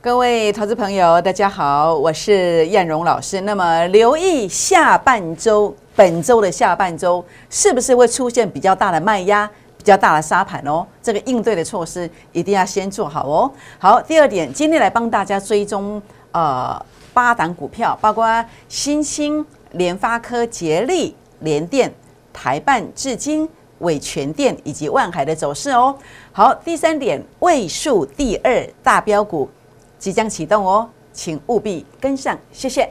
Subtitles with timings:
[0.00, 3.40] 各位投资朋友，大家好，我是燕荣老师。
[3.40, 10.86] 那么留意下半周，本周的下半周是不是会出现比较大的卖压、比较大的沙盘哦？
[11.02, 13.50] 这个应对的措施一定要先做好哦。
[13.78, 16.00] 好，第二点，今天来帮大家追踪
[16.30, 16.80] 呃
[17.12, 21.92] 八档股票，包括新兴、联发科、捷力、联电、
[22.32, 25.96] 台办、至今、伟全电以及万海的走势哦。
[26.30, 29.50] 好，第三点，位数第二大标股。
[29.98, 32.90] 即将启动哦，请务必跟上，谢谢。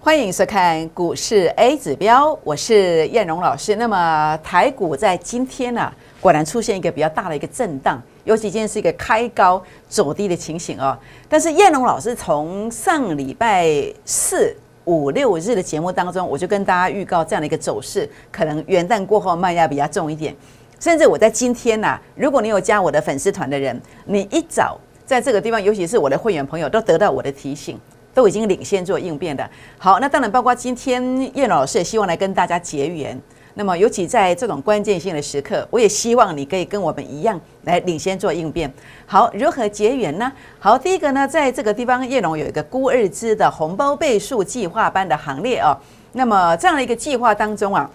[0.00, 3.76] 欢迎收看股市 A 指标，我是燕荣老师。
[3.76, 5.92] 那么台股在今天呢？
[6.20, 10.96] 果然出现一个比较大的一个震荡，尤其今天是一个开高走低的情形哦。
[11.28, 13.70] 但是燕龙老师从上礼拜
[14.04, 20.34] 四五六日的节目当中，我就跟大家预告这样的一个走势，可能元旦过后卖压比较重一点。
[20.80, 27.78] 甚至我在今天呐，如果你有加我的粉丝团的人，你一早在这个地方，尤其是我的会员朋友，都得到我的提醒，
[28.14, 29.48] 都已经领先做应变的。
[29.76, 33.20] 好，那当然包括今天燕老师也希望来跟大家结缘。
[33.58, 38.72] 那么，尤其在这种关键性的时刻，我也希望你可以跟我们一样来领先做应变。
[39.04, 40.30] 好，如何结缘呢？
[40.60, 45.76] 好，第一个呢，在这个地方，叶龙有一个孤二支的红包倍数计划班的行列哦。
[46.12, 47.90] 那么这样的一个计划当中啊，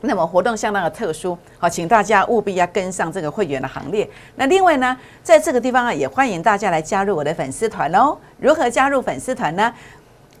[0.00, 4.10] 那么活动相当的特殊，好，请大家务必要跟上这个会员的行列。
[4.34, 8.18] 那另外呢，在这个地方啊，也欢迎大家来加入我的粉丝团哦。
[8.40, 9.72] 如何加入粉丝团呢？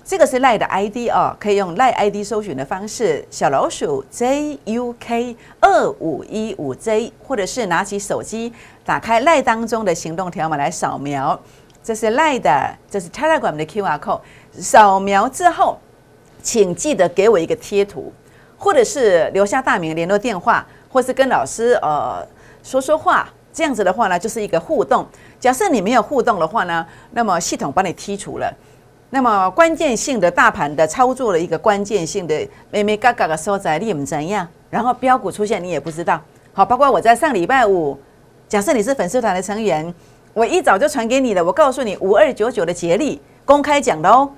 [0.06, 8.52] 这个是赖的 ID 哦，可以用赖 ID 搜寻的方式，小老鼠 JUK 二五一五 J，或者是拿起手机
[8.84, 11.40] 打开赖当中的行动条码来扫描。
[11.82, 14.20] 这是赖的，这是 Telegram 的 QR code。
[14.52, 15.78] 扫描之后，
[16.42, 18.12] 请记得给我一个贴图，
[18.58, 22.22] 或者是留下大名、联络电话，或是跟老师呃
[22.62, 23.26] 说说话。
[23.54, 25.06] 这样子的话呢，就是一个互动。
[25.40, 28.52] 假设你没有互动的话呢，那么系统把你剔除了。
[29.14, 32.36] 那么关键性的大盘的操作的一个关键性的
[32.72, 34.44] 咩咩嘎嘎的收窄，你们怎样？
[34.70, 36.20] 然后标股出现你也不知道。
[36.52, 37.96] 好，包括我在上礼拜五，
[38.48, 39.94] 假设你是粉丝团的成员，
[40.32, 41.44] 我一早就传给你了。
[41.44, 44.28] 我告诉你五二九九的捷力公开讲的哦。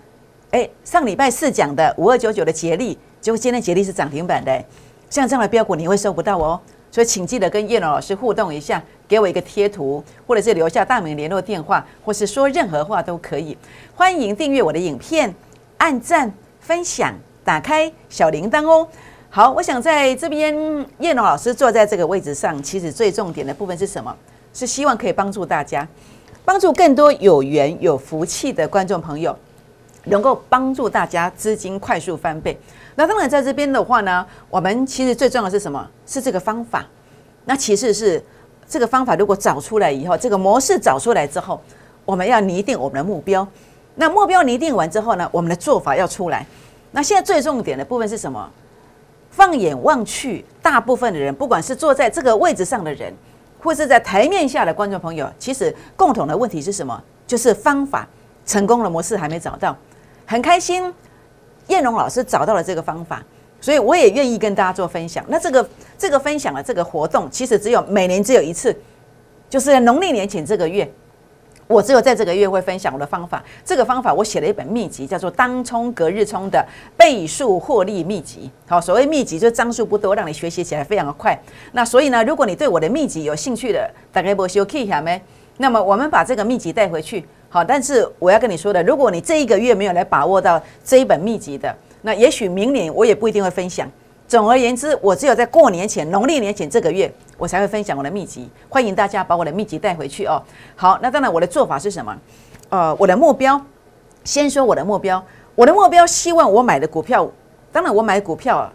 [0.50, 4.62] 哎，上礼拜四讲的五二九九的捷力，结果今天捷力是涨停板的。
[5.08, 6.60] 像这样的标股你会收不到哦。
[6.90, 8.82] 所以请记得跟叶龙老师互动一下。
[9.08, 13.56] 给我一个贴图，或者是留下大名、联络电话，或是说任何话都可以。
[13.94, 15.32] 欢迎订阅我的影片，
[15.78, 18.86] 按赞、分享、打开小铃铛哦。
[19.30, 20.54] 好，我想在这边
[20.98, 24.14] 叶龙老师坐在这个位置上，其实最重点的部分是什么？
[24.52, 25.86] 是希望可以帮助大家，
[26.44, 29.36] 帮助更多有缘有福气的观众朋友，
[30.04, 32.58] 能够帮助大家资金快速翻倍。
[32.94, 35.88] 那当然在这边的话呢，我们其实最重要的是什么？
[36.06, 36.84] 是这个方法。
[37.44, 38.20] 那其次是。
[38.68, 41.60] 这个方法如果找出来以后，这个模式找出来之后，
[42.04, 43.46] 我们要拟定我们的目标。
[43.94, 46.44] 那目标拟定完之后呢，我们的做法要出来。
[46.90, 48.50] 那现在最重点的部分是什么？
[49.30, 53.12] 放眼望去，大部分的人，不管是坐在这个位置上的人，
[53.62, 57.02] 或是在台面下的观众朋友，其实共同的问题是什么？
[57.26, 58.08] 就是方法
[58.46, 59.76] 成功的模式还没找到。
[60.26, 60.92] 很开心，
[61.68, 63.22] 燕荣老师找到了这个方法。
[63.66, 65.24] 所以我也愿意跟大家做分享。
[65.26, 65.68] 那这个
[65.98, 68.72] 这个分享的这个活动，其实只有每年只有一次，
[69.50, 70.88] 就是农历年前这个月，
[71.66, 73.42] 我只有在这个月会分享我的方法。
[73.64, 76.64] 这个方法我写了一本秘籍，叫做“当冲隔日冲”的
[76.96, 78.48] 倍数获利秘籍。
[78.68, 81.36] 好，所谓秘籍就是张数不多，让你学习起来非常的快。
[81.72, 85.20] 那所以呢，如果你对我的秘籍有兴趣的，大概不修 key 下没？
[85.56, 87.26] 那么我们把这个秘籍带回去。
[87.48, 93.90] 好，但是我要跟你说的，如果你这一个月没有来把握到这一本秘籍的，那也许明年我也不一定会分享。
[94.28, 98.48] 总而言之，我只有在过年前、农历年前这个月，我才会分享我的秘籍。
[98.68, 100.40] 欢迎大家把我的秘籍带回去哦。
[100.76, 102.16] 好，那当然我的做法是什么？
[102.68, 103.60] 呃，我的目标，
[104.22, 105.20] 先说我的目标。
[105.56, 107.28] 我的目标希望我买的股票，
[107.72, 108.70] 当然我买股票，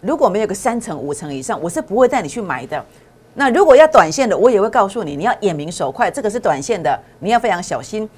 [0.00, 2.82] 如果没有个三成、五成以上，我是不会带你去买的。
[3.34, 8.08] 那如果要短线的，我也会告诉你，你要眼明手快，这个是短线的，你要非常小心。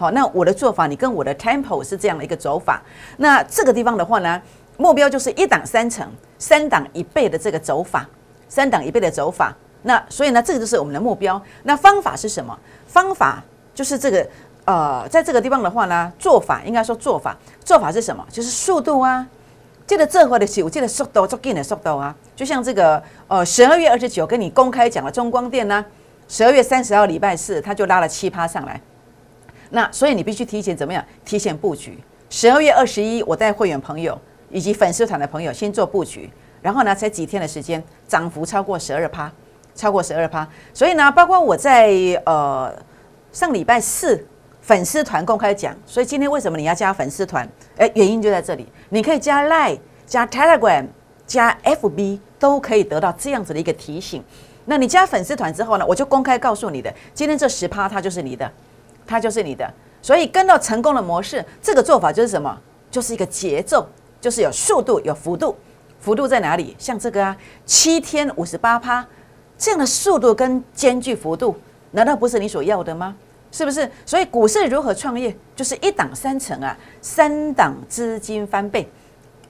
[0.00, 2.82] 好，那我的做法，你跟我的 tempo 是这样的一个走法。
[3.18, 4.40] 那这个地方的话呢，
[4.78, 8.08] 目标就是一档三成，三档一倍的这个走法，
[8.48, 9.54] 三档一倍的走法。
[9.82, 11.38] 那所以呢，这个就是我们的目标。
[11.64, 12.58] 那方法是什么？
[12.86, 13.44] 方法
[13.74, 14.26] 就是这个，
[14.64, 18.26] 呃，在这个地方的话呢，做法应该说做法，做法是什么？
[18.30, 19.26] 就是速度啊，
[19.86, 25.84] 记得这回的起，我记得速度足紧的速度啊，就像这个呃十二月二十九跟你公开讲了中光电呢，
[26.26, 28.80] 十二月三十号礼拜四它就拉了七趴上来，
[29.70, 31.04] 那所以你必须提前怎么样？
[31.24, 31.98] 提前布局。
[32.28, 34.20] 十二月二十一，我带会员朋友
[34.50, 36.30] 以及粉丝团的朋友先做布局，
[36.60, 39.32] 然后呢，才几天的时间，涨幅超过十二趴，
[39.74, 40.46] 超过十二趴。
[40.74, 41.90] 所以呢，包括我在
[42.26, 42.72] 呃
[43.32, 44.26] 上礼拜四。
[44.62, 47.48] 粉丝团公开讲，所以今天为什么你要加粉丝团？
[47.78, 48.66] 诶，原因就在这里。
[48.90, 50.86] 你可以加 Line、加 Telegram、
[51.26, 54.22] 加 FB，都可以得到这样子的一个提醒。
[54.66, 58.48] 那你加粉丝团之后呢，我就公开告诉你的，今天这十趴它就是你的，
[59.10, 59.68] 它就是你的。
[60.00, 62.58] 所以跟到成功的模式，这个做法就是什么？
[62.90, 63.86] 就是一个节奏，
[64.20, 65.56] 就是有速度、有幅度。
[65.98, 66.74] 幅度在哪里？
[66.78, 67.36] 像这个啊，
[67.66, 69.04] 七天五十八趴，
[69.58, 71.54] 这样的速度跟间距幅度，
[71.90, 73.14] 难道不是你所要的吗？
[73.52, 73.90] 是不是？
[74.06, 78.88] 所以股市如何创业，就是一档三成啊，三档资金翻倍，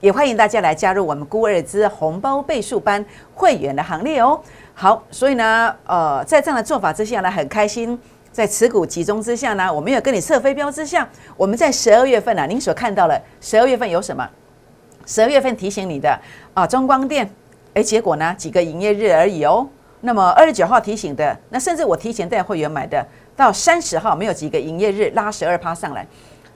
[0.01, 4.41] 也欢迎大家来加入我们孤二资红包倍数班会员的行列哦。
[4.73, 7.97] 好，所以呢，呃，在这样的做法之下呢，很开心，
[8.31, 14.27] 在持股集中之下呢，我们有跟你设飞镖之下，我们在十二月份啊，您所看到了十二月份有什么？
[15.05, 16.17] 十二月份提醒你的
[16.53, 17.29] 啊，中光电，
[17.73, 19.67] 哎，结果呢，几个营业日而已哦。
[20.01, 23.05] 那么二十九号提醒的，那甚至我提前带会员买的。
[23.33, 26.05] 到三十号没有几个营业日拉十二趴上来，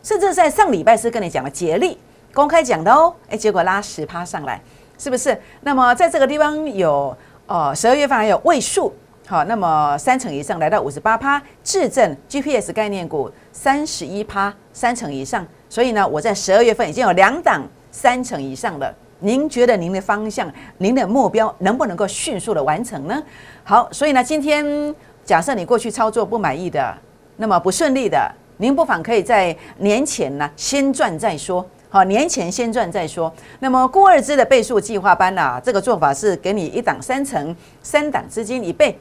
[0.04, 1.98] 甚至在上礼拜是跟你讲了竭力
[2.31, 4.62] 公开讲的哦，哎，结果拉十趴上来，
[4.98, 5.36] 是不是？
[5.62, 7.16] 那么在这个地方有
[7.48, 8.94] 哦十二月份还有位数，
[9.27, 18.94] 好，那么三成以上来到五十八趴，质证 GPS 概念股三十一趴三成以上，所以呢，我在十二月份已经有两档三成以上了。
[19.19, 23.24] 您觉得您的方向、您的目标能不能够迅速的完成呢？
[23.63, 24.94] 好，所以呢，今天。
[25.25, 26.95] 假设你过去操作不满意的，
[27.38, 31.68] 那么不顺利的，您不妨可以在年前呢先赚再说。
[31.89, 33.33] 好，年前先赚再说。
[33.57, 38.95] 那么固二支的倍数计划班呢，这个做法是给你一档三成，三档资金一倍。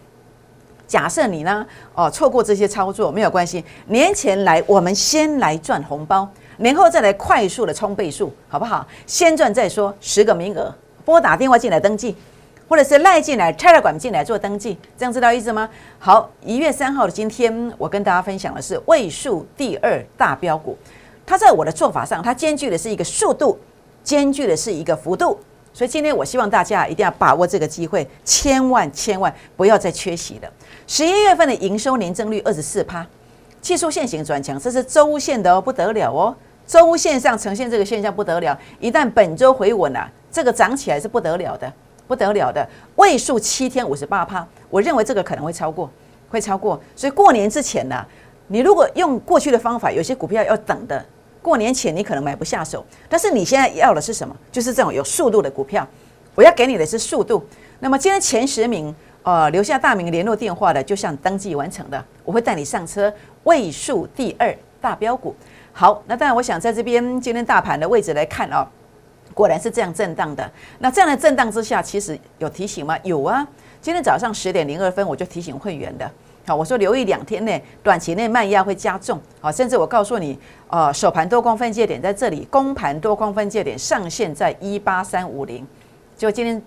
[0.87, 6.29] 假设你呢，哦错过这些操作没有关系，年前来我们先来赚红包，
[6.59, 8.87] 年后再来快速的冲倍数，好不好？
[9.07, 12.17] 先赚再说，十个名额，拨打电话进来登记。
[12.67, 15.69] 或者是赖进来，Telegram 进来做登记，这样知道意思吗？
[15.99, 20.77] 好，一月三号的今天，我跟大家分享的是位数第二大标股，
[21.27, 23.59] 它在我的做法上，它兼具的是一个速度，
[24.03, 25.39] 兼具的是一个幅度，
[25.75, 30.49] 所以今天我希望大家一定要把握这个机会，千万千万不要再缺席了。
[30.87, 33.07] 十一月份的营收年增率二十四趴，
[33.61, 36.35] 技术线型转强，这是周线的哦，不得了哦，
[36.67, 41.71] 周线上呈现这个现象不得了，一旦本周回稳了，这个涨起来是不得了的。
[42.07, 45.91] 不得了的位数七天五十八趴，我认为这个可能会超过，
[46.29, 46.79] 会超过。
[46.95, 48.05] 所以过年之前呢，
[48.47, 51.03] 你如果用过去的方法，有些股票要等的，
[51.45, 52.83] 过年前你可能买不下手。
[53.07, 54.35] 但是你现在要的是什么？
[54.51, 55.87] 就是这种有速度的股票。
[56.35, 57.45] 我要给你的是速度。
[57.81, 58.93] 那么今天前十名，
[59.23, 63.13] 呃，留下大名联络电话的，就像登记完成的，我会带你上车。
[63.43, 65.37] 位数第二大标股。
[65.71, 68.67] 好，那当然我想在这边今天大盘的位置来看啊。
[69.35, 70.51] 果然是这样震荡的。
[70.79, 72.97] 那这样的震荡之下，其实有提醒吗？
[73.03, 73.47] 有啊。
[73.83, 76.11] 今天早上十点零二分，我就提醒会员的。
[76.47, 79.19] 好，我说留意两天内，短期内卖压会加重。
[79.41, 80.39] 好，甚至我告诉你，
[80.69, 85.67] 呃，首盘多空分界点在这里，公盘多空分界点上限在一八三五零。
[86.17, 86.63] 就今天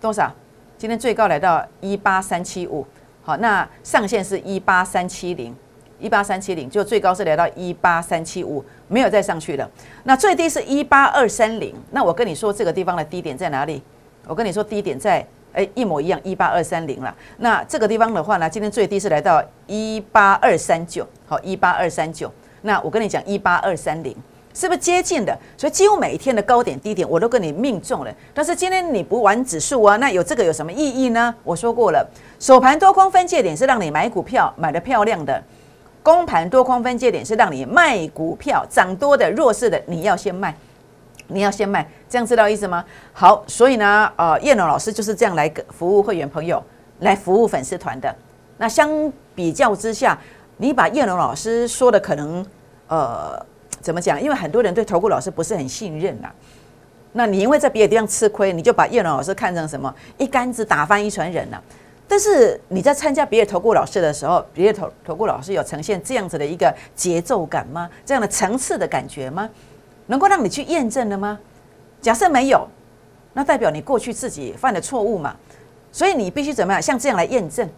[0.00, 0.32] 多少？
[0.76, 2.84] 今天最高来到一八三七五。
[3.22, 5.54] 好，那上限是一八三七零。
[5.98, 9.70] 一八三七零，就最高是来到一八三七五，没有再上去了。
[10.04, 11.74] 那最低是一八二三零。
[11.90, 13.82] 那我跟你说，这个地方的低点在哪里？
[14.26, 17.12] 我跟你说，低点在哎一模一样，一八二三零了。
[17.38, 22.30] 那这个地方的话呢，今天最低是来到一八二三九，好，一八二三九。
[22.60, 24.14] 那我跟你讲，一八二三零
[24.52, 25.36] 是不是接近的？
[25.56, 28.14] 所以几乎每一天的高点低点我都跟你命中了。
[28.34, 31.34] 但是今天你不玩指数啊，那有这个有什么意义呢？
[31.42, 32.06] 我说过了，
[32.38, 35.42] 首盘多空分界点是让你买股票买的漂亮的。
[36.02, 40.54] 公盘多空分界点是让你卖股票，涨多的弱势的你要先卖，
[41.28, 42.84] 你要先卖，这样知道意思吗？
[43.12, 46.62] 好，所以呢，呃，叶龙老师就是这样来服务会员朋友，
[47.00, 48.14] 来服务粉丝团的。
[48.58, 50.18] 那相比较之下，
[50.56, 52.44] 你把叶龙老师说的可能，
[52.88, 53.44] 呃，
[53.80, 54.22] 怎么讲？
[54.22, 56.30] 因为很多人对投顾老师不是很信任呐。
[57.12, 59.94] 那你因为在别的地方吃亏，你就把叶龙老师看成什么？
[60.18, 61.60] 一竿子打翻一船人呐。
[62.08, 67.90] 但是你在参加别的投顾老师的时候，别的投投顾老师有呈现这样子的一个节奏感吗？
[68.04, 69.48] 这样的层次的感觉吗？
[70.06, 71.38] 能够让你去验证的吗？
[72.00, 72.66] 假设没有，
[73.32, 75.34] 那代表你过去自己犯的错误嘛。
[75.92, 76.80] 所以你必须怎么样？
[76.82, 77.68] 像这样来验证。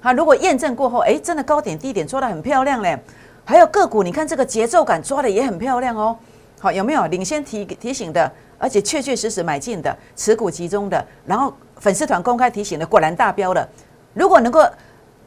[0.00, 2.98] 好，如果验证过后，哎，真的高点低点抓的很漂亮嘞。
[3.44, 6.16] 还有个股，你看这个节奏感抓的也很漂亮哦。
[6.58, 13.66] 好，有没有领先提提醒的而且确确实实买进的，持股集中的，然后粉丝团公开提醒的，果然大标了。
[14.14, 14.62] 如果能够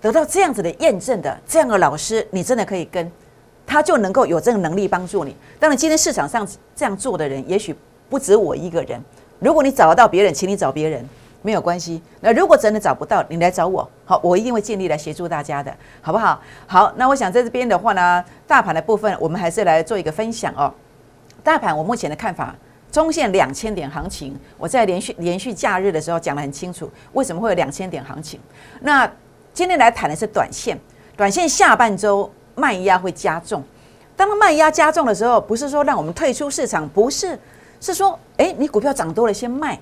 [0.01, 3.11] 得到这样子的验证的这样的老师，你真的可以跟，
[3.65, 5.35] 他就能够有这个能力帮助你。
[5.59, 7.75] 当然，今天市场上这样做的人，也许
[8.09, 9.01] 不止我一个人。
[9.39, 11.07] 如果你找得到别人，请你找别人，
[11.41, 12.01] 没有关系。
[12.21, 16.41] 那如果真的找不到，你来找我，好，我一定会尽力来协助大家的，好不好？
[16.67, 20.73] 好，那我想在这边的话呢，大盘的部分，我们还是来做一个分享哦。
[21.43, 22.55] 大盘我目前的看法。
[22.91, 28.39] 中线两千点行情，我在连续连续假日的时候讲得很清楚，为什么会有两千点行情？
[28.81, 29.11] 那
[29.51, 30.79] 今天来谈的是短线，
[31.17, 33.63] 短线下半周卖压会加重。
[34.15, 37.37] 当卖压加重的时候，不是说让我们退出市场，不是，
[37.81, 39.79] 是说，哎，你股票涨多了先卖，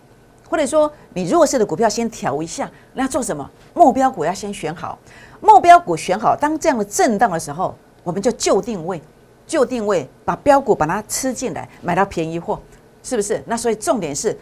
[0.50, 2.70] 或者说你弱势的股票先调一下。
[2.94, 3.50] 那做什么？
[3.74, 4.98] 目标股要先选好，
[5.40, 9.01] 目标股选好，当这样的震荡的时候，我们就就定位，
[9.46, 12.60] 就定位，把标股把它吃进来，买到便宜货。
[13.04, 13.44] 是不是？
[13.48, 14.38] 那所以重点是，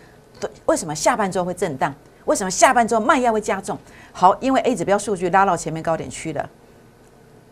[0.65, 1.95] 为什么下半周会震荡？
[2.25, 3.77] 为什么下半周卖压会加重？
[4.11, 6.49] 好，因为 A 指标数据拉到前面高点区了，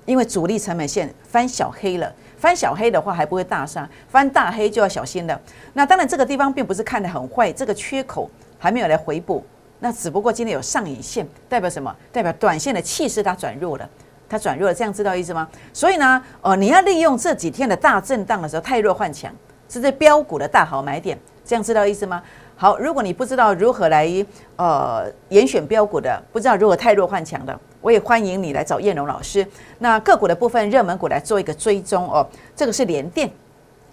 [0.08, 2.12] 因为主力成本线翻小黑了。
[2.38, 5.40] 翻小黑的话还不会大杀，翻大黑就要小心了。
[5.74, 9.44] 那当然这个地方并不是看得很坏，这个缺口还没有来回补。
[9.80, 11.96] 那只不过今天有上影线，代表什么？
[12.12, 13.90] 代表短线的气势它转弱了，
[14.30, 15.48] 它转弱了，这样知道意思吗？
[15.74, 19.32] 所以呢，哦，你要利用这几天的大震荡的时候，太弱换强。
[19.70, 22.24] 是这标股的大好买点，这样知道意思吗？
[22.56, 29.46] 好，如果你不知道如何来呃严选标股的，不知道如何太弱换强的，我也欢迎你来找燕荣老师。
[29.80, 32.28] 那个股的部分热门股来做一个追踪哦。
[32.56, 33.30] 这个是联电，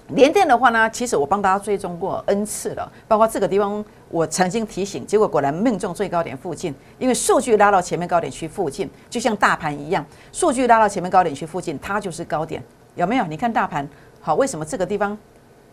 [0.09, 12.63] 联电的话呢，其实我帮大家追踪过 N 次了，包括这个地方我曾经提醒，结果果然命中最高点附近，因为数据拉到前面高点区附近，就像大盘一样，数据拉到前面高点区附近，它就是高点，
[12.95, 13.25] 有没有？
[13.27, 13.89] 你看大盘
[14.21, 15.17] 好，为什么这个地方？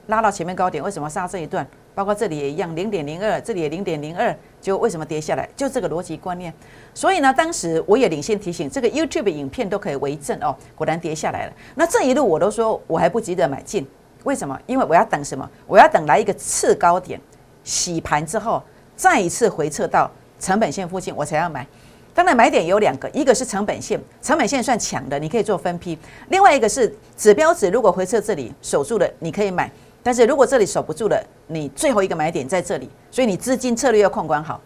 [0.08, 1.66] 拉到前面高点，为什么杀这一段？
[1.94, 5.50] 包括这里也一样，零点零二，这里也零点零二，就为什么跌下来？
[5.56, 6.54] 就这个逻辑观念。
[6.94, 10.56] 所以呢，当时我也领先提醒，这个 YouTube 影片都可以为证哦。
[10.76, 11.54] 果然跌下来了。
[11.76, 13.86] 那这一路我都说我还不急着买进，
[14.24, 14.58] 为什么？
[14.68, 15.50] 因为我要等什么？
[15.66, 17.20] 我要等来一个次高点
[17.64, 18.62] 洗盘之后，
[18.96, 21.66] 再一次回撤到成本线附近，我才要买。
[22.14, 25.98] 当然买点有两个，一个是成本线，成本线算强的，你可以做分批；
[26.30, 29.72] 另外一个是指标值，如果回撤这里守住的，你可以买。
[30.04, 34.60] 但是如果这里守不住了，你最后一个买点在这里，所以你资金策略要控管好。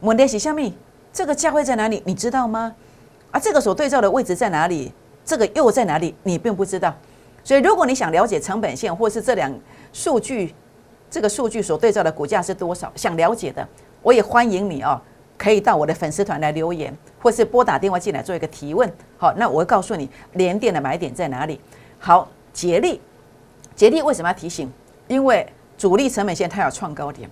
[0.00, 0.72] 问题是下面
[1.12, 2.02] 这个价位在哪里？
[2.04, 2.74] 你知道吗？
[3.30, 4.92] 啊，这个所对照的位置在哪里？
[5.24, 6.14] 这个又在哪里？
[6.24, 6.94] 你并不知道。
[7.44, 9.52] 所以如果你想了解成本线，或是这两
[9.92, 10.54] 数据，
[11.10, 13.66] 这个数据所对照的股价是多少，想了解的，
[14.02, 15.00] 我也欢迎你哦，
[15.38, 18.92] 可以到我的粉丝团来留言，或是拨打电话进来做一个提问。
[19.16, 21.60] 好，那我会告诉你连电的买点在哪里。
[21.98, 23.00] 好，竭力，
[23.74, 24.70] 竭力为什么要提醒？
[25.12, 27.28] 因为主力成本线它有创高点，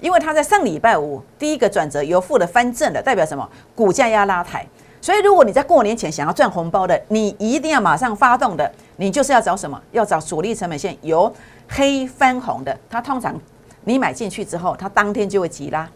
[0.00, 3.48] 因为它在上礼拜五第一个转折由负的翻正的，代表什么？
[3.74, 4.64] 股价要拉抬。
[5.00, 9.80] 所以如果你在过年前想要赚红包的，你一定要马上发动的，你就是要找什么？
[9.90, 11.32] 要找主力成本线由
[11.68, 12.78] 黑翻红的。
[12.88, 13.34] 它通常
[13.82, 15.88] 你买进去之后，它当天就会急拉，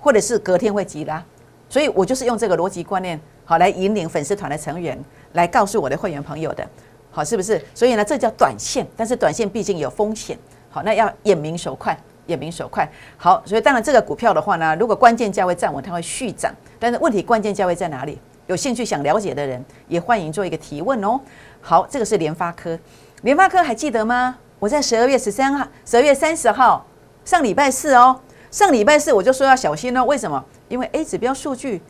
[0.00, 1.22] 或者是隔天会急拉。
[1.68, 4.98] 所以我就是用这个逻辑观念，好来引领粉丝团的成员
[5.34, 6.66] 来告诉我的会员朋友的。
[7.12, 7.64] 好，是不是？
[7.72, 10.36] 所以呢，这叫短线，但是短线毕竟有风险。
[10.76, 12.86] 好，那要眼明手快，眼明手快。
[13.16, 16.54] 好，所以当然这个股票的话呢，如果关键价位站稳，它会续涨。
[16.78, 18.18] 但是问题关键价位在哪里？
[18.46, 21.18] 有兴趣想了解的人，也欢迎做一个提问哦。
[21.62, 22.78] 好，这个是联发科，
[23.22, 24.36] 联发科还记得吗？
[24.58, 26.84] 我在十二月十三号、十二月三十号
[27.24, 30.04] 上礼拜四哦，上礼拜四我就说要小心哦。
[30.04, 30.44] 为什么？
[30.68, 31.80] 因为 A 指标数据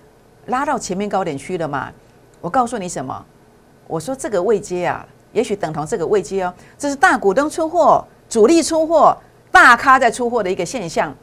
[0.47, 1.91] 拉到前面高点区了嘛。
[2.41, 3.27] 我告诉你什么？
[3.89, 5.05] 我说这个位阶啊。
[5.33, 9.17] 也许等同这个位阶哦，这是大股东出货、主力出货、
[9.51, 11.15] 大咖在出货的一个现象。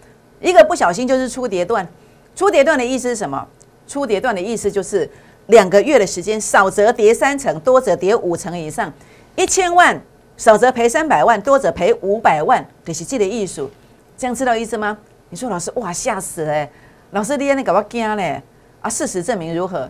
[0.41, 1.88] 一个不小心就是出跌段，
[2.36, 3.48] 出跌段的意思是什么？
[3.88, 5.10] 出跌段的意思就是
[5.48, 8.91] 两个月的时间，少则跌三成，多则跌五成以上。
[9.36, 10.01] 一千万
[10.36, 13.69] 少则赔三百万，多则赔五百万，这是这个艺术。
[14.17, 14.98] 这样知道意思吗？
[15.29, 16.67] 你说老师哇吓死了，
[17.12, 18.41] 老师你那搞我惊嘞
[18.81, 18.89] 啊！
[18.89, 19.89] 事实证明如何？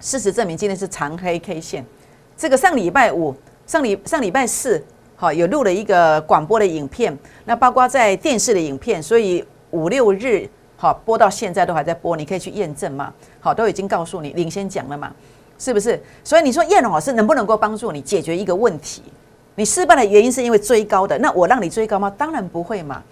[0.00, 1.84] 事实证明今天是长黑 K 线。
[2.36, 3.34] 这个上礼拜五、
[3.66, 4.82] 上礼上礼拜四，
[5.24, 7.16] 好有录了一个广播的影片，
[7.46, 13.10] 那包括在电视的影片，所以五六日好播到现在都还在播，你可以去验证嘛。
[13.40, 15.10] 好，都已经告诉你，领先讲了嘛，
[15.58, 15.98] 是不是？
[16.22, 19.02] 所以你说叶龙老师能不能够帮助你解决一个问题？
[19.54, 22.12] 你失败的原因是因为追高的，那我让你追高吗？
[22.18, 23.02] 当然不会嘛。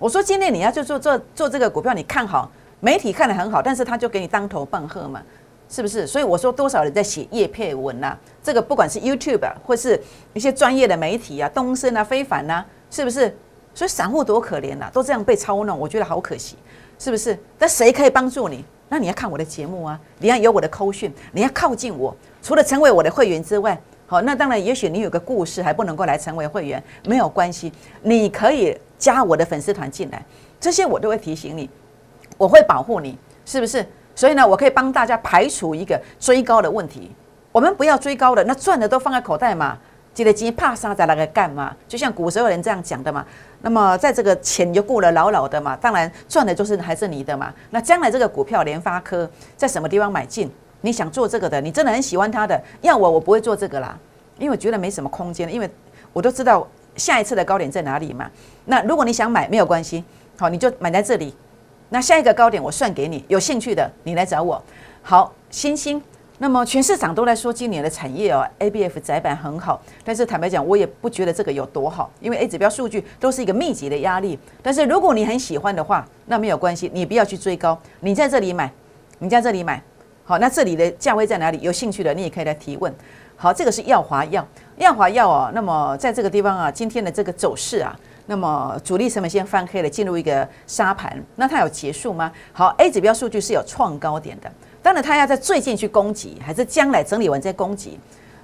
[0.00, 5.22] 我说今天你要就做做做这个股票，你看好，媒体看得很好，但是他就给你当头棒喝嘛。
[5.68, 6.06] 是不是？
[6.06, 8.16] 所以我说多少人在写叶配文呐？
[8.42, 10.00] 这个不管是 YouTube 或是
[10.32, 13.34] 一些专业的媒体啊，东升啊、非凡呐，是不是？
[13.74, 16.56] 所以散户多可怜呐，都这样被操弄，我觉得好可惜，
[16.98, 17.36] 是不是？
[17.58, 18.64] 那谁可以帮助你？
[18.88, 22.14] 那你要看我的节目啊，你要有我的扣讯，你要靠近我。
[22.42, 30.24] 除了成为我的会员之外，好，那当然，也许你有个故事还不能够来成为会员，没有关系，你可以加我的粉丝团进来，
[30.60, 31.68] 这些我都会提醒你，
[32.36, 33.84] 我会保护你，是不是？
[34.14, 37.10] 所以呢，我可以帮大家排除一个追高的问题。
[37.50, 39.78] 我们不要追高的，那赚的都放在口袋嘛，
[40.12, 41.74] 记得金怕啥在那个干嘛？
[41.86, 43.24] 就像古时候人这样讲的嘛。
[43.62, 47.52] 那么在这个钱就过了牢牢的嘛，当然赚的就是还是你的嘛。
[47.70, 50.50] 那将来这个股票联发科在什么地方买进？
[50.80, 53.96] 你想做这个的，你真的很喜欢它的，要我我不会做这个啦，
[54.38, 55.70] 因为我觉得没什么空间，因为
[56.12, 56.66] 我都知道
[56.96, 58.30] 下一次的高点在哪里嘛。
[58.66, 60.04] 那如果你想买没有关系，
[60.36, 61.34] 好，你就买在这里。
[61.90, 64.62] 那下一个高点我算给你，有兴趣的你来找我。
[65.02, 66.02] 好，星星。
[66.38, 74.36] 那么全市场都在说今年的产业哦，A B F 窄板很好，但是坦白讲，我也不觉得这个有多好，因为 A 指标数据都是一个密集的压力。
[74.60, 78.70] 但是如果你很喜欢的话，那没有关系，你不要去追高，你在这里买，
[79.20, 79.80] 你在这里买，
[80.24, 81.60] 好，那这里的价位在哪里？
[81.62, 82.92] 有兴趣的你也可以来提问。
[83.36, 84.44] 好，这个是耀华药，
[84.78, 87.96] 耀华药哦，那么在这个地方啊，今天的这个走势啊。
[88.26, 92.32] 那么主力成本线翻黑了，进入一个沙盘，那它有结束吗？
[92.52, 94.50] 好，A 指标数据是有创高点的，
[94.82, 97.98] 当然它要在最近去攻击，还是将来整理完再攻击？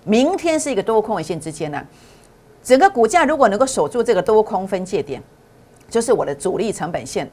[0.05, 1.83] 明天是一个多空位线之间呢，
[2.63, 5.23] 整个股价如果能够守住这个多空分界点，
[5.89, 7.31] 就是我的主力成本线、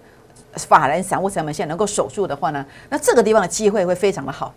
[0.53, 4.53] 法人散户成本线能够守住的话呢，那这个地方的机会会非常的好，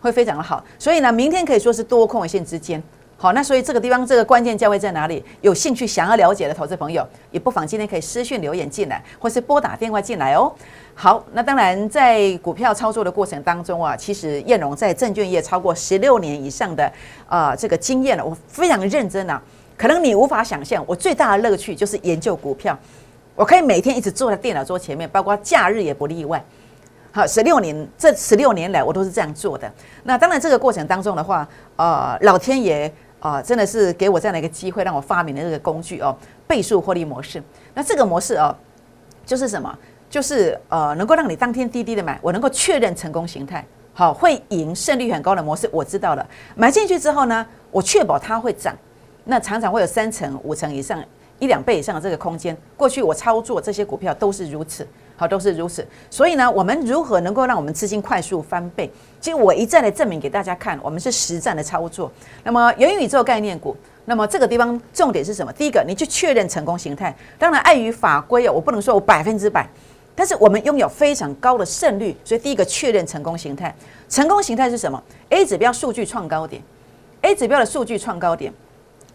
[0.00, 2.80] 会非常的好，所以呢，明天可以说是多空位线之间。
[3.22, 5.24] 好，那所以这个地方这个关键价位在哪里？
[5.42, 10.52] 有兴趣想要了解的投资朋友，也不妨今天可以私讯留言进来，或是拨打电话进来哦。
[10.92, 16.92] 好，那当然在股票操作的过程当中啊，其实燕荣在证券业超过十六年以上的
[17.28, 19.40] 啊这个经验了，我非常认真啊。
[19.76, 22.76] 可能你无法想象，我最大的乐趣就是研究股票，
[23.36, 26.44] 我可以每天一直坐在电脑桌前面，包括假日也不例外。
[27.12, 29.72] 好，十六年这十六年来我都是这样做的。
[30.02, 32.92] 那当然这个过程当中的话，呃，老天爷。
[33.22, 37.40] 啊，真的是给我这样的一个机会，让我发明了这个工具哦，倍数获利模式。
[37.72, 38.52] 那这个模式哦，
[39.24, 39.78] 就是什么？
[40.10, 46.26] 就是呃，能够让你当天滴滴的买，我能够确认成功形态，好，会赢，胜率很高的模式，我知道了。
[46.56, 48.76] 买进去之后呢，我确保它会涨，
[49.24, 51.00] 那常常会有三成、五成以上、
[51.42, 52.56] 一两倍以上的这个空间。
[52.76, 54.86] 过去我操作这些股票都是如此。
[55.16, 55.84] 好，都是如此。
[56.08, 58.88] 所以呢，我们如何能够让我们资金快速翻倍？
[59.20, 62.10] 其实我一再的证明给大家看，我们是实战的操作。
[62.44, 65.52] 那么元宇宙概念股，那么这个地方重点是什么？
[65.52, 67.14] 第一个，你去确认成功形态。
[67.38, 69.68] 当然，碍于法规啊，我不能说我百分之百，
[70.14, 72.16] 但是我们拥有非常高的胜率。
[72.24, 73.72] 所以第一个确认成功形态，
[74.08, 76.60] 成功形态是什么？A 指标数据创高点
[77.20, 78.52] ，A 指标的数据创高点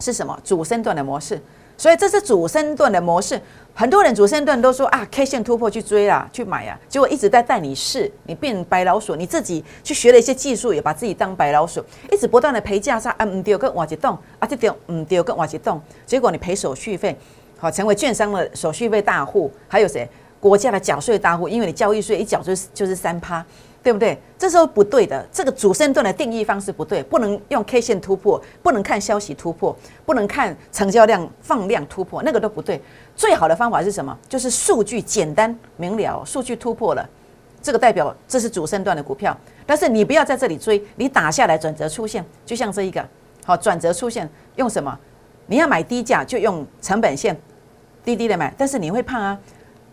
[0.00, 0.38] 是什么？
[0.42, 1.42] 主升段的模式。
[1.78, 3.40] 所以这是主升段的模式。
[3.72, 17.16] 很多人主升段都说啊，K 线突破去追啦，去买啊，结果一直在带你试，你变白老鼠，你自己去学了一些技术，也把自己当白老鼠，一直不断的赔价差，啊，唔丢跟往一动，啊，这丢唔丢跟往一动，结果你赔手续费，
[17.56, 20.08] 好，成为券商的手续费大户，还有谁？
[20.40, 23.44] 国家的缴税大户，因为你交易税一缴就就是三趴。
[23.82, 24.20] 对不对？
[24.36, 32.80] 这时候不对的，这个主升段的定义方式不对，不能用 K 线突破，不能看消息突破，不能看成交量放量突破，那个都不对。
[33.16, 34.16] 最好的方法是什么？
[34.28, 37.08] 就是数据简单明了，数据突破了，
[37.62, 39.36] 这个代表这是主升段的股票。
[39.66, 43.04] 但是你不要在这里追，你打下来转折出现，就像这一个，
[43.44, 44.96] 好转折出现用什么？
[45.46, 47.36] 你要买低价就用成本线
[48.04, 49.38] 低低的买，但是你会怕啊。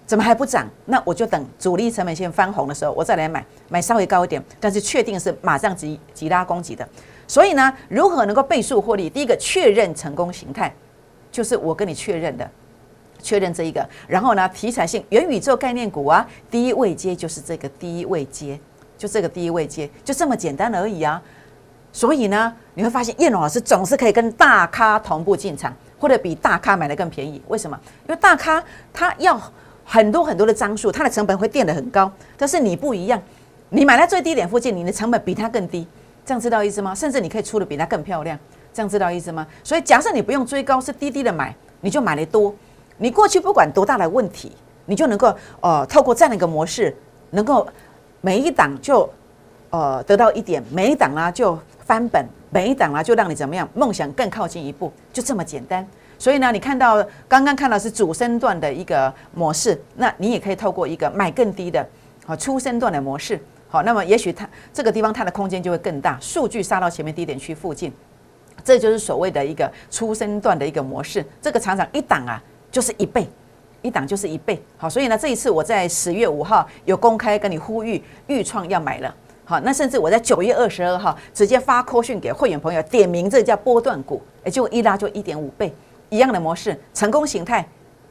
[0.06, 0.68] 怎么还不涨？
[0.86, 6.88] 那我就等主力成本线翻红的时候，我再来买，买稍微高一点，但是确定是马上急急拉攻击的。
[7.28, 9.10] 所以呢，如何能够倍数获利？
[9.10, 10.72] 第一个确认成功形态，
[11.32, 12.48] 就是我跟你确认的，
[13.20, 13.84] 确认这一个。
[14.08, 18.60] 然后呢，题材性元宇宙概念股啊，第一位阶就是这个第一位阶，
[19.00, 21.20] 就这个第一位阶，就这么简单而已啊。
[21.92, 27.42] 所以呢，你会发现叶龙老师总是可以跟大咖同步进场，或者比大咖买的更便宜。
[27.48, 27.76] 为什么？
[28.08, 28.64] 因为大咖
[28.94, 29.42] 他要。
[29.86, 33.22] 很多很多的张数，它的成本会垫得很高，但是你不一样，
[33.70, 35.88] 你买在最低点附近，你的成本比它更低，
[36.26, 36.94] 这样知道意思吗？
[36.94, 38.38] 甚至你可以出的比它更漂亮，
[38.74, 39.46] 这样知道意思吗？
[39.64, 42.54] 所以假设你不用追高，是低低的买，你就买的多，
[42.98, 44.52] 你过去不管多大的问题，
[44.88, 46.96] 你就能够呃透过这样的一个模式，
[47.30, 47.68] 能够
[48.22, 49.08] 每一档就
[49.70, 55.86] 呃得到一点，每一档啊就翻本，每一档啊就让你怎么样，梦想更靠近一步，就这么简单。
[56.18, 61.86] 所以呢，你看到刚刚看到是主升段的一个模式，那你也可以透过一个买更低的，
[62.26, 63.38] 好初升段的模式，
[63.68, 67.92] 好，那么也许它这个地方它的空间就会更大，数据杀到前面低点区附近，
[68.64, 71.26] 这就是所谓的一个初升段的一个模式。
[71.42, 72.42] 这个常常一档啊
[72.72, 73.28] 就是一倍，
[73.82, 79.14] 一档就是一倍，好，所以呢，这一次我在十月五号有公开跟你呼吁，豫创要买了，
[79.46, 85.72] 好，那甚至我在九月二十二号直接发扣讯给会员朋友，点名这叫波段股，也就一拉就一点五倍，
[86.10, 87.64] 一样的模式，成功形态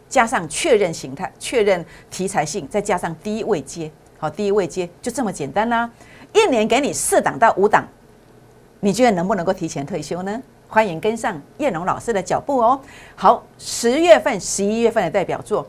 [0.09, 5.90] 加上确认形态，确认题材性，再加上低位接，好，低位接就这么简单啦，
[6.33, 7.85] 一年给你四档到五档，
[8.79, 10.40] 你觉得能不能够提前退休呢？
[10.68, 12.81] 欢迎跟上叶龙老师的脚步哦。
[13.16, 15.66] 好，十月份、十一月份的代表作，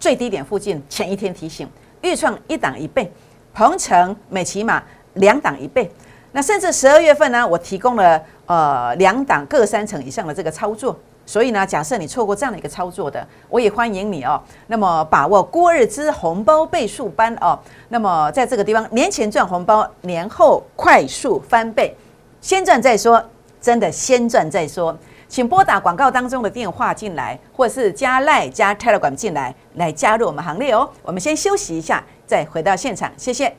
[0.00, 1.68] 最低点附近前一天提醒，
[2.02, 3.10] 预创一档一倍，
[3.54, 4.82] 鹏程、美骑马
[5.14, 5.90] 两档一倍。
[6.32, 10.98] 那甚至十二月份呢，我提供了呃两档各三成以上的这个操作。
[11.24, 14.42] 所以呢，假设你错过这样的一个操作的，我也欢迎你哦。
[14.66, 17.58] 那么把握郭日之红包倍数班哦。
[17.90, 21.94] 那么在这个地方，年前赚红包，年后快速翻倍，
[22.40, 23.22] 先赚再说。
[23.60, 24.92] 真的先赚再说，
[25.28, 30.90] 请拨打广告当中的电话进来，或是加赖加 Telegram 进来，来加入我们行列哦。
[31.04, 33.52] 我们先休息一下，再回到现场，谢谢。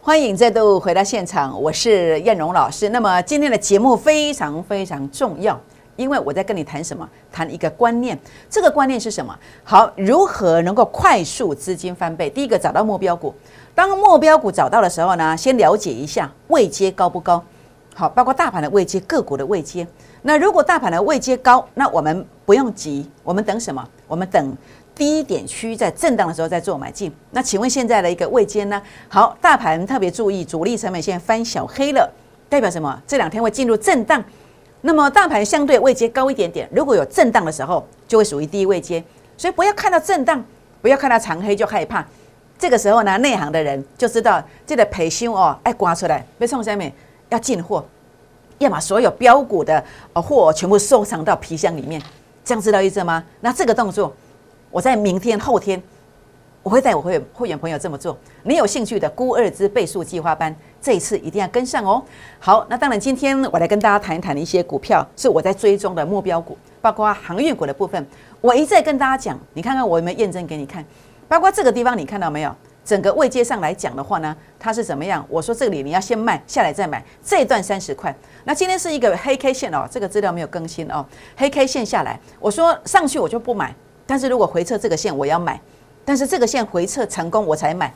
[0.00, 2.88] 欢迎再度回到现场，我是燕荣老师。
[2.88, 5.60] 那么今天的节目非常非常重要。
[5.96, 7.06] 因为我在跟你谈什么？
[7.32, 8.16] 谈一个观念，
[8.48, 9.36] 这个观念是什么？
[9.64, 12.30] 好，如何能够快速资金翻倍？
[12.30, 13.34] 第一个找到目标股，
[13.78, 17.40] 当目标股找到的时候呢，先了解一下位阶高不高？
[17.94, 19.86] 好，包括大盘的位阶、个股的位阶。
[20.22, 23.88] 那如果大盘的位阶高，那我们不用急，我们等什么？
[24.08, 24.56] 我们等
[24.96, 27.12] 低点区在震荡的时候再做买进。
[27.30, 28.82] 那请问现在的一个位阶呢？
[29.08, 32.12] 好，大盘特别注意，主力成本线翻小黑了，
[32.48, 33.00] 代表什么？
[33.06, 34.20] 这两天会进入震荡。
[34.80, 39.04] 那么大盘相对位阶高一点点，如果有震荡的时候，就会属于低位阶，
[39.36, 40.44] 所以不要看到震荡，
[40.82, 42.04] 不要看到长黑就害怕。
[42.58, 46.92] 这个时候呢，内行的人就知道这个培训哦，哎刮出来，别冲下面
[47.28, 47.84] 要进货，
[48.58, 49.82] 要把所有标股的
[50.14, 52.02] 货全部收藏到皮箱里面，
[52.44, 53.22] 这样知道意思吗？
[53.40, 54.12] 那这个动作，
[54.70, 55.80] 我在明天后天。
[56.60, 58.18] 我会带我会会员朋友这么做。
[58.42, 62.02] 你有兴趣的估二之倍数计划班，这一次一定要跟上哦。
[62.38, 68.04] 好，那当然今天我来跟大家谈一谈一些股票，是我在追踪的目标股，包括航运股的部分。
[68.42, 70.84] 我一再跟大家讲，你看看我有没有验证给你看。
[71.28, 72.54] 包括这个地方，你看到没有？
[72.84, 75.22] 整个位阶上来讲的话呢，它是怎么样？
[75.28, 78.14] 我说这里你要先卖下来再买，这一段三十块。
[78.44, 81.04] 那今天是一个黑 K 线哦，这个资料没有更新哦。
[81.36, 83.74] 黑 K 线下来，我说上去我就不买，
[84.06, 85.60] 但是如果回撤这个线，我要买。
[86.02, 87.92] 但是这个线回撤成功，我才买。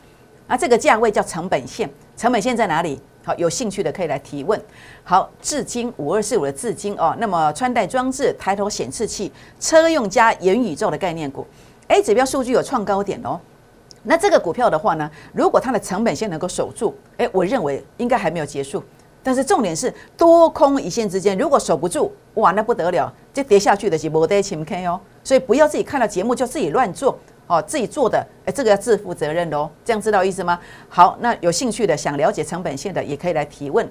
[0.46, 3.00] 啊，这个价位叫成本线，成本线在哪里？
[3.24, 4.60] 好，有兴趣的可以来提问。
[5.04, 11.46] 好，至今五二四五的至今哦，那么穿戴装置、抬头显示器、车用加元宇宙的概念股
[11.92, 13.38] ，A 指标数据有创高点哦。
[14.04, 18.82] 那这个股票的话呢，如果它的成本线能够守住，诶，我认为应该还没有结束。
[19.22, 25.00] 但是重点是多空一线之间，如果守不住，哇，那不得了，这跌下去的是没得情 K 哦。
[25.22, 27.18] 所以不要自己看到节目就自己乱做。
[27.48, 30.58] 哦，自己做的，哎，这个要自负责任哦，这样知道意思吗？
[30.88, 33.86] 好，那有兴趣的想了解成本线的，也可以来提问。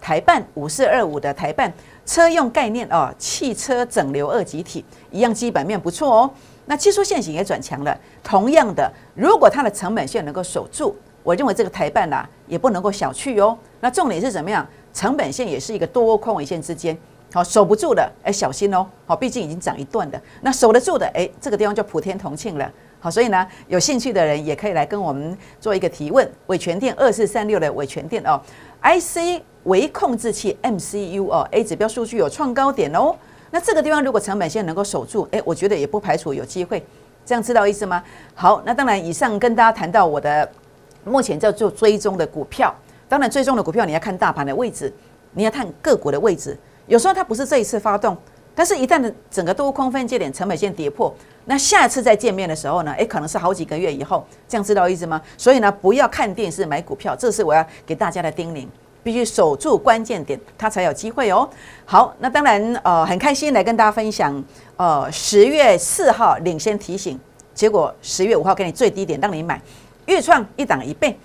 [0.00, 1.72] 台办五四二五的台办
[2.06, 6.30] 车用概念哦，汽车整流二极体一样基本面不错哦。
[6.70, 7.98] 那技术线型也转强了。
[8.22, 13.58] 同样的，如果它的成本线能够守住，我认为这个台办呐也不能够小觑哦。
[13.80, 14.64] 那重点是怎么样？
[14.94, 16.96] 成本线也是一个多空尾线之间。
[17.32, 18.86] 好守不住的，哎，小心哦。
[19.04, 20.22] 好，毕竟已经涨一段的。
[20.42, 22.70] 那守得住的，哎，这个地方就普天同庆了。
[23.00, 26.30] 好，所以呢，有兴趣的人也可以来跟我们做一个提问。
[26.46, 28.40] 伟全电二四三六的伟全电哦
[28.82, 33.16] ，IC 微控制器 MCU 哦，A 指标数据有创高点哦。
[33.50, 36.84] 那这个地方如果成本线能够守住，哎，我觉得也不排除有机会。
[37.24, 38.02] 这样知道意思吗？
[38.34, 40.50] 好，那当然，以上跟大家谈到我的
[41.04, 42.74] 目前在做追踪的股票。
[43.08, 44.92] 当然，追踪的股票你要看大盘的位置，
[45.32, 46.56] 你要看个股的位置。
[46.86, 48.16] 有时候它不是这一次发动，
[48.54, 52.92] 但是一旦整个多空分界点成本线跌破，那下次再见面的时候呢？
[52.92, 55.20] 诶，可能是好几个月以后，这样知道意思吗？
[55.36, 58.66] 所以呢，不要看电视买股票，这是我要给大家的叮咛，
[59.02, 61.48] 必须守住关键点，它才有机会哦。
[61.84, 64.42] 好，那当然呃很开心来跟大家分享，
[64.76, 67.18] 呃十月四号领先提醒，
[67.54, 69.60] 结果十月五号给你最低点让你买，
[70.06, 71.18] 预创一档一倍，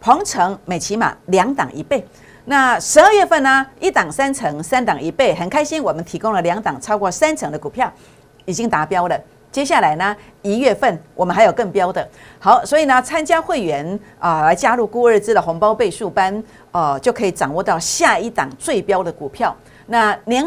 [0.00, 2.06] 鹏程美骑马两档一倍。
[2.48, 5.82] 那十二月份呢，一档三成，三档一倍，很开心。
[5.82, 7.92] 我们提供了两档超过三成的股票，
[8.44, 9.20] 已经达标了。
[9.56, 12.06] 接下来呢，一月份我们还有更标的。
[12.38, 19.56] 好，所以呢，参加会员啊，来加入孤日资的红包倍数班，呃，就可以掌握到下一档最标的股票。
[19.86, 20.44] 那年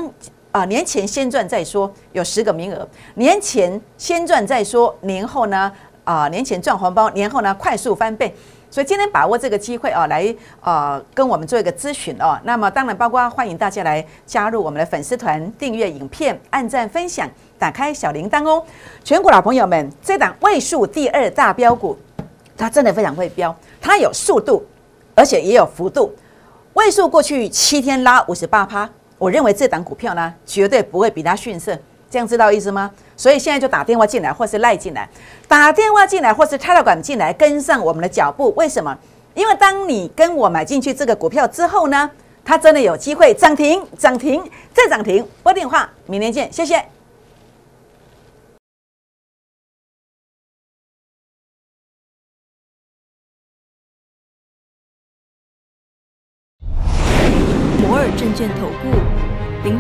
[0.51, 2.87] 啊，年前先赚再说，有十个名额。
[3.15, 5.71] 年前先赚再说，年后呢，
[6.03, 8.31] 啊年前赚红包，年后呢快速翻倍。
[8.71, 12.39] 所以今天把握这个机会啊，来啊跟我们做一个咨询哦。
[12.43, 17.27] 那么当然包括欢迎大家来加入我们的粉丝团，订阅影片，按赞分享，
[17.59, 18.63] 打开小铃铛哦。
[19.03, 21.95] 全国老朋友们，这档位数第二大标股，
[22.57, 24.65] 它真的非常会标，它有速度，
[25.13, 26.15] 而且也有幅度。
[26.73, 31.77] 位数过去七天拉五十八趴，我认为这档股票呢，绝对不会比它逊色。
[32.09, 32.89] 这样知道意思吗？
[33.15, 35.07] 所以现在就打电话进来，或是赖进来，
[35.47, 38.51] 打电话进来，或是插了管进来，跟上我们的脚步。
[38.55, 38.97] 为什么？
[39.35, 42.09] 因为当你跟我买进去这个股票之后呢，
[42.43, 44.43] 它真的有机会涨停、涨停
[44.73, 45.23] 再涨停。
[45.43, 46.83] 拨电话，明天见，谢谢。